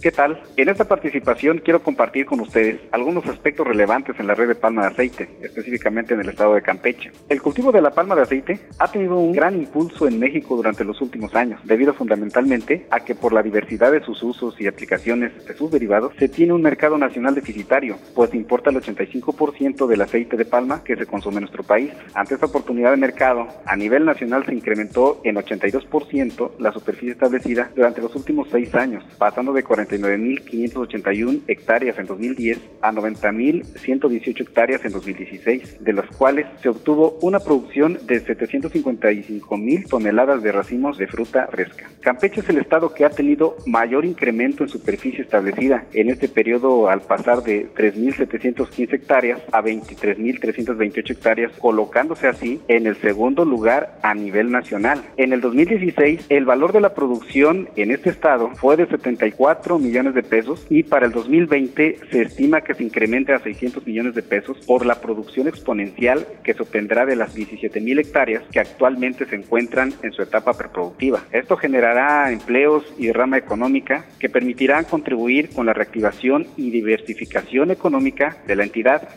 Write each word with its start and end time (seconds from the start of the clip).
¿Qué 0.00 0.12
tal? 0.12 0.40
En 0.56 0.70
esta 0.70 0.86
participación 0.86 1.58
quiero 1.58 1.82
compartir 1.82 2.24
con 2.24 2.40
ustedes 2.40 2.80
algunos 2.90 3.26
aspectos 3.26 3.66
relevantes 3.66 4.18
en 4.18 4.28
la 4.28 4.34
red 4.34 4.48
de 4.48 4.54
palma 4.54 4.80
de 4.82 4.88
aceite, 4.88 5.28
específicamente 5.42 6.14
en 6.14 6.20
el 6.20 6.30
estado 6.30 6.54
de 6.54 6.62
Campeche. 6.62 7.12
El 7.28 7.42
cultivo 7.42 7.70
de 7.70 7.82
la 7.82 7.90
palma 7.90 8.14
de 8.14 8.22
aceite 8.22 8.60
ha 8.78 8.90
tenido 8.90 9.18
un 9.18 9.32
gran 9.32 9.56
impulso 9.56 10.08
en 10.08 10.18
México 10.18 10.56
durante 10.56 10.84
los 10.84 11.02
últimos 11.02 11.34
años, 11.34 11.60
debido 11.64 11.92
fundamentalmente 11.92 12.86
a 12.90 13.00
que 13.00 13.14
por 13.14 13.34
la 13.34 13.42
diversidad 13.42 13.92
de 13.92 14.02
sus 14.02 14.22
usos 14.22 14.58
y 14.58 14.66
aplicaciones 14.66 15.32
de 15.46 15.54
sus 15.54 15.70
derivados, 15.70 16.14
se 16.18 16.30
tiene 16.30 16.54
un 16.54 16.62
mercado 16.62 16.96
nacional 16.96 17.34
deficitario, 17.34 17.98
pues 18.14 18.32
importa 18.32 18.70
el 18.70 18.76
85% 18.76 19.86
del 19.86 20.00
aceite 20.00 20.38
de 20.38 20.46
palma 20.46 20.82
que 20.82 20.96
se 20.96 21.04
consume 21.04 21.36
en 21.36 21.42
nuestro 21.42 21.62
país. 21.62 21.92
Ante 22.14 22.34
esta 22.34 22.46
oportunidad 22.46 22.92
de 22.92 22.96
mercado, 22.96 23.48
a 23.66 23.76
nivel 23.76 24.06
nacional 24.06 24.46
se 24.46 24.54
incrementó 24.54 25.20
en 25.24 25.36
82% 25.36 26.52
la 26.58 26.72
superficie 26.72 27.12
establecida 27.12 27.70
durante 27.76 28.00
los 28.00 28.16
últimos 28.16 28.48
seis 28.50 28.74
años, 28.74 29.04
pasando 29.18 29.52
de 29.52 29.62
40 29.62 29.89
99.581 29.98 31.40
hectáreas 31.46 31.98
en 31.98 32.06
2010 32.06 32.58
a 32.82 32.92
90.118 32.92 34.40
hectáreas 34.40 34.84
en 34.84 34.92
2016, 34.92 35.82
de 35.82 35.92
las 35.92 36.06
cuales 36.16 36.46
se 36.62 36.68
obtuvo 36.68 37.18
una 37.22 37.40
producción 37.40 37.98
de 38.06 38.24
755.000 38.24 39.88
toneladas 39.88 40.42
de 40.42 40.52
racimos 40.52 40.98
de 40.98 41.06
fruta 41.06 41.46
fresca. 41.48 41.88
Campeche 42.00 42.40
es 42.40 42.48
el 42.48 42.58
estado 42.58 42.94
que 42.94 43.04
ha 43.04 43.10
tenido 43.10 43.56
mayor 43.66 44.04
incremento 44.04 44.62
en 44.64 44.68
superficie 44.68 45.22
establecida 45.22 45.84
en 45.92 46.10
este 46.10 46.28
periodo 46.28 46.88
al 46.88 47.00
pasar 47.02 47.42
de 47.42 47.68
3.715 47.74 48.92
hectáreas 48.92 49.40
a 49.52 49.62
23.328 49.62 51.10
hectáreas, 51.10 51.52
colocándose 51.58 52.28
así 52.28 52.60
en 52.68 52.86
el 52.86 52.96
segundo 52.96 53.44
lugar 53.44 53.98
a 54.02 54.14
nivel 54.14 54.50
nacional. 54.50 55.02
En 55.16 55.32
el 55.32 55.40
2016, 55.40 56.26
el 56.28 56.44
valor 56.44 56.72
de 56.72 56.80
la 56.80 56.94
producción 56.94 57.68
en 57.76 57.90
este 57.90 58.10
estado 58.10 58.50
fue 58.54 58.76
de 58.76 58.86
74 58.86 59.78
millones 59.80 60.14
de 60.14 60.22
pesos 60.22 60.66
y 60.70 60.82
para 60.82 61.06
el 61.06 61.12
2020 61.12 61.98
se 62.10 62.22
estima 62.22 62.60
que 62.60 62.74
se 62.74 62.84
incremente 62.84 63.32
a 63.32 63.38
600 63.38 63.86
millones 63.86 64.14
de 64.14 64.22
pesos 64.22 64.58
por 64.66 64.86
la 64.86 65.00
producción 65.00 65.48
exponencial 65.48 66.26
que 66.44 66.54
se 66.54 66.62
obtendrá 66.62 67.06
de 67.06 67.16
las 67.16 67.34
17 67.34 67.80
mil 67.80 67.98
hectáreas 67.98 68.42
que 68.52 68.60
actualmente 68.60 69.26
se 69.26 69.36
encuentran 69.36 69.92
en 70.02 70.12
su 70.12 70.22
etapa 70.22 70.54
preproductiva. 70.54 71.24
Esto 71.32 71.56
generará 71.56 72.30
empleos 72.30 72.84
y 72.98 73.12
rama 73.12 73.38
económica 73.38 74.06
que 74.18 74.28
permitirán 74.28 74.84
contribuir 74.84 75.50
con 75.50 75.66
la 75.66 75.72
reactivación 75.72 76.46
y 76.56 76.70
diversificación 76.70 77.70
económica 77.70 78.36
de 78.46 78.56
la 78.56 78.64
entidad 78.64 79.08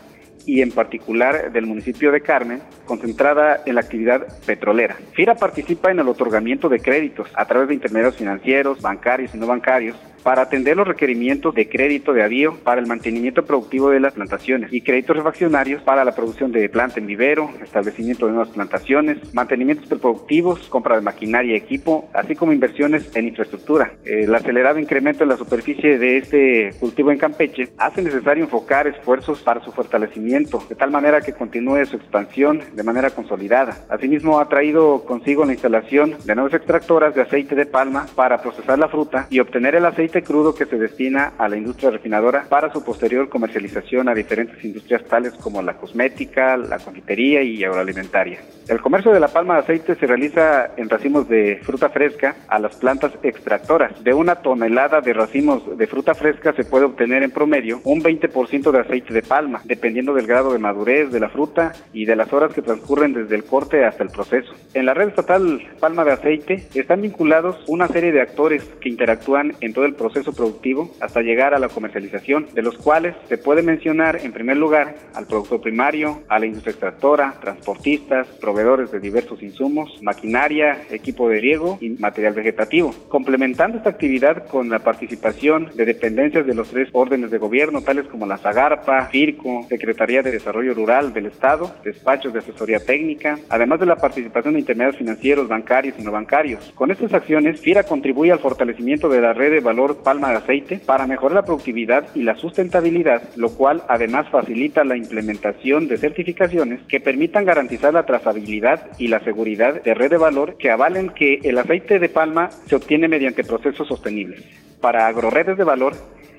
y 0.46 0.62
en 0.62 0.72
particular 0.72 1.52
del 1.52 1.66
municipio 1.66 2.12
de 2.12 2.22
Carmen, 2.22 2.62
concentrada 2.86 3.62
en 3.66 3.76
la 3.76 3.82
actividad 3.82 4.28
petrolera. 4.46 4.98
FIRA 5.14 5.36
participa 5.36 5.92
en 5.92 6.00
el 6.00 6.08
otorgamiento 6.08 6.70
de 6.70 6.80
créditos 6.80 7.30
a 7.34 7.46
través 7.46 7.70
de 7.70 7.76
intermediarios 7.76 8.18
financieros, 8.18 8.82
bancarios 8.82 9.34
y 9.34 9.38
no 9.38 9.48
bancarios 9.48 9.96
para 10.24 10.44
atender 10.44 10.78
los 10.78 10.88
requerimientos 10.88 11.54
de 11.54 11.68
crédito 11.70 12.14
de 12.14 12.24
avío 12.24 12.56
para 12.64 12.80
el 12.80 12.88
mantenimiento 12.88 13.46
productivo 13.46 13.90
de 13.90 14.00
las 14.00 14.14
plantaciones 14.14 14.72
y 14.72 14.82
créditos 14.82 15.18
refaccionarios 15.18 15.82
para 15.84 16.06
la 16.06 16.16
producción 16.16 16.52
de 16.52 16.70
planta 16.70 17.00
en 17.00 17.08
vivero, 17.08 17.50
establecimiento 17.62 18.26
de 18.26 18.34
nuevas 18.34 18.50
plantaciones, 18.50 19.34
mantenimientos 19.34 19.88
productivos, 20.00 20.68
compra 20.70 20.96
de 20.96 21.02
maquinaria 21.02 21.54
y 21.54 21.58
equipo, 21.58 22.10
así 22.14 22.36
como 22.36 22.54
inversiones 22.54 23.16
en 23.16 23.28
infraestructura. 23.28 23.94
El 24.06 24.34
acelerado 24.34 24.80
incremento 24.80 25.24
en 25.24 25.30
la 25.30 25.38
superficie 25.38 25.98
de 25.98 26.18
este 26.18 26.72
cultivo 26.80 27.12
en 27.12 27.18
Campeche 27.18 27.70
hace 27.78 28.02
necesario 28.02 28.44
enfocar 28.44 28.88
esfuerzos 28.88 29.42
para 29.42 29.64
su 29.64 29.72
fortalecimiento, 29.72 30.64
de 30.70 30.76
tal 30.76 30.92
manera 30.92 31.22
que 31.22 31.34
continúe 31.34 31.86
su 31.86 31.98
expansión 31.98 32.62
de 32.74 32.84
manera 32.84 33.10
consolidada. 33.10 33.78
Asimismo, 33.90 34.40
ha 34.40 34.48
traído 34.48 35.04
consigo 35.06 35.46
la 35.46 35.54
instalación 35.54 36.16
de 36.24 36.36
nuevas 36.36 36.54
extractoras 36.54 37.16
de 37.16 37.22
aceite 37.22 37.56
de 37.56 37.66
palma 37.66 38.06
para 38.16 38.42
procesar 38.42 38.80
la 38.80 38.88
fruta 38.88 39.28
y 39.30 39.40
obtener 39.40 39.76
el 39.76 39.86
aceite 39.86 40.13
crudo 40.22 40.54
que 40.54 40.66
se 40.66 40.78
destina 40.78 41.34
a 41.38 41.50
la 41.50 41.58
industria 41.58 41.90
refinadora 41.90 42.46
para 42.50 42.72
su 42.72 42.84
posterior 42.84 43.30
comercialización 43.30 44.10
a 44.10 44.14
diferentes 44.14 44.64
industrias 44.64 45.04
tales 45.06 45.34
como 45.34 45.62
la 45.62 45.78
cosmética, 45.78 46.56
la 46.58 46.78
confitería 46.78 47.42
y 47.42 47.64
agroalimentaria. 47.64 48.40
El 48.68 48.80
comercio 48.80 49.12
de 49.12 49.20
la 49.20 49.28
palma 49.28 49.56
de 49.56 49.60
aceite 49.62 49.96
se 49.96 50.06
realiza 50.06 50.72
en 50.78 50.90
racimos 50.90 51.28
de 51.28 51.60
fruta 51.64 51.90
fresca 51.90 52.36
a 52.48 52.60
las 52.60 52.76
plantas 52.76 53.12
extractoras. 53.24 54.04
De 54.04 54.14
una 54.14 54.36
tonelada 54.36 55.02
de 55.02 55.14
racimos 55.14 55.78
de 55.78 55.88
fruta 55.88 56.14
fresca 56.14 56.54
se 56.54 56.64
puede 56.64 56.86
obtener 56.86 57.24
en 57.24 57.32
promedio 57.32 57.82
un 57.84 58.02
20% 58.02 58.72
de 58.72 58.80
aceite 58.80 59.14
de 59.14 59.22
palma, 59.22 59.62
dependiendo 59.66 60.14
del 60.14 60.28
grado 60.28 60.54
de 60.54 60.60
madurez 60.60 61.12
de 61.12 61.20
la 61.20 61.30
fruta 61.30 61.74
y 61.92 62.06
de 62.06 62.16
las 62.16 62.32
horas 62.32 62.54
que 62.54 62.62
transcurren 62.62 63.14
desde 63.14 63.36
el 63.36 63.44
corte 63.44 63.84
hasta 63.84 64.04
el 64.04 64.10
proceso. 64.10 64.54
En 64.74 64.86
la 64.86 64.94
red 64.94 65.10
estatal 65.10 65.62
Palma 65.80 66.06
de 66.06 66.14
Aceite 66.14 66.68
están 66.74 67.02
vinculados 67.02 67.64
una 67.68 67.88
serie 67.88 68.12
de 68.12 68.22
actores 68.22 68.64
que 68.80 68.90
interactúan 68.90 69.54
en 69.60 69.74
todo 69.74 69.86
el 69.86 69.94
proceso 69.94 70.03
productivo 70.36 70.92
hasta 71.00 71.22
llegar 71.22 71.54
a 71.54 71.60
la 71.60 71.70
comercialización, 71.70 72.48
de 72.54 72.62
los 72.62 72.78
cuales 72.78 73.16
se 73.30 73.38
puede 73.38 73.62
mencionar 73.62 74.20
en 74.24 74.32
primer 74.32 74.58
lugar 74.58 74.96
al 75.14 75.28
productor 75.28 75.62
primario, 75.62 76.22
a 76.28 76.40
la 76.40 76.46
industria 76.46 76.72
extractora, 76.72 77.36
transportistas, 77.42 78.28
proveedores 78.40 78.92
de 78.92 79.00
diversos 79.00 79.42
insumos, 79.42 80.00
maquinaria, 80.02 80.84
equipo 80.90 81.30
de 81.30 81.40
riego 81.40 81.78
y 81.82 81.90
material 81.90 82.34
vegetativo, 82.34 82.94
complementando 83.10 83.78
esta 83.78 83.90
actividad 83.90 84.48
con 84.48 84.70
la 84.70 84.80
participación 84.80 85.72
de 85.76 85.86
dependencias 85.86 86.46
de 86.46 86.54
los 86.54 86.70
tres 86.70 86.90
órdenes 86.92 87.32
de 87.32 87.38
gobierno, 87.38 87.82
tales 87.82 88.06
como 88.08 88.26
la 88.26 88.38
Zagarpa, 88.38 89.08
FIRCO, 89.08 89.66
Secretaría 89.70 90.22
de 90.22 90.32
Desarrollo 90.32 90.74
Rural 90.74 91.14
del 91.14 91.28
Estado, 91.28 91.74
despachos 91.84 92.34
de 92.34 92.40
asesoría 92.40 92.80
técnica, 92.80 93.40
además 93.50 93.80
de 93.80 93.86
la 93.86 93.96
participación 93.96 94.54
de 94.54 94.62
intermediarios 94.62 94.98
financieros, 94.98 95.48
bancarios 95.48 95.96
y 96.00 96.04
no 96.04 96.12
bancarios. 96.12 96.72
Con 96.76 96.92
estas 96.92 97.14
acciones, 97.14 97.62
FIRA 97.62 97.84
contribuye 97.84 98.32
al 98.32 98.40
fortalecimiento 98.40 99.10
de 99.10 99.22
la 99.22 99.34
red 99.34 99.52
de 99.52 99.60
valor 99.60 99.93
palma 99.98 100.30
de 100.30 100.38
aceite 100.38 100.82
para 100.86 101.08
mejorar 101.08 101.36
la 101.36 101.46
productividad 101.46 102.08
y 102.16 102.24
la 102.24 102.36
sustentabilidad, 102.36 103.22
lo 103.36 103.50
cual 103.50 103.84
además 103.88 104.28
facilita 104.30 104.84
la 104.84 104.98
implementación 104.98 105.88
de 105.88 105.98
certificaciones 105.98 106.82
que 106.88 107.00
permitan 107.00 107.46
garantizar 107.46 107.94
la 107.94 108.06
trazabilidad 108.06 108.88
y 108.98 109.08
la 109.08 109.24
seguridad 109.24 109.82
de 109.84 109.94
red 109.94 110.10
de 110.10 110.18
valor 110.18 110.58
que 110.58 110.72
avalen 110.72 111.10
que 111.10 111.40
el 111.44 111.58
aceite 111.58 112.00
de 112.00 112.10
palma 112.10 112.50
se 112.50 112.76
obtiene 112.76 113.08
mediante 113.08 113.44
procesos 113.44 113.88
sostenibles. 113.88 114.44
Para 114.82 115.08
AgroRedes 115.08 115.58
de 115.58 115.64
Valor, 115.64 115.94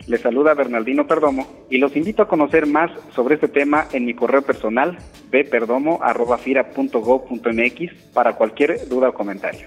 les 0.07 0.21
saluda 0.21 0.53
Bernardino 0.55 1.07
Perdomo 1.07 1.47
y 1.71 1.79
los 1.79 1.97
invito 1.97 2.23
a 2.23 2.29
conocer 2.29 2.67
más 2.67 2.91
sobre 3.15 3.37
este 3.37 3.49
tema 3.49 3.87
en 3.93 4.05
mi 4.05 4.13
correo 4.15 4.43
personal 4.43 4.99
bperdomo.fira.gov.mx 5.31 8.13
para 8.13 8.35
cualquier 8.35 8.87
duda 8.89 9.09
o 9.09 9.15
comentario. 9.15 9.67